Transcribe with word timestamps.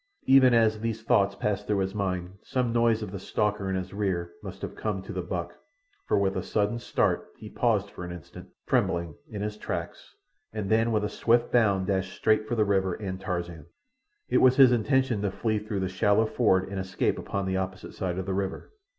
Even 0.25 0.51
as 0.55 0.79
these 0.79 1.03
thoughts 1.03 1.35
passed 1.35 1.67
through 1.67 1.77
his 1.77 1.93
mind 1.93 2.39
some 2.41 2.73
noise 2.73 3.03
of 3.03 3.11
the 3.11 3.19
stalker 3.19 3.69
in 3.69 3.75
his 3.75 3.93
rear 3.93 4.31
must 4.41 4.63
have 4.63 4.75
come 4.75 5.03
to 5.03 5.13
the 5.13 5.21
buck, 5.21 5.53
for 6.07 6.17
with 6.17 6.35
a 6.35 6.41
sudden 6.41 6.79
start 6.79 7.27
he 7.37 7.49
paused 7.51 7.91
for 7.91 8.03
an 8.03 8.11
instant, 8.11 8.47
trembling, 8.67 9.13
in 9.29 9.43
his 9.43 9.57
tracks, 9.59 10.15
and 10.51 10.71
then 10.71 10.91
with 10.91 11.03
a 11.03 11.07
swift 11.07 11.51
bound 11.51 11.85
dashed 11.85 12.13
straight 12.17 12.47
for 12.47 12.55
the 12.55 12.65
river 12.65 12.95
and 12.95 13.21
Tarzan. 13.21 13.67
It 14.27 14.39
was 14.41 14.55
his 14.55 14.71
intention 14.71 15.21
to 15.21 15.29
flee 15.29 15.59
through 15.59 15.81
the 15.81 15.87
shallow 15.87 16.25
ford 16.25 16.67
and 16.67 16.79
escape 16.79 17.19
upon 17.19 17.45
the 17.45 17.57
opposite 17.57 17.93
side 17.93 18.17
of 18.17 18.25
the 18.25 18.33
river. 18.33 18.71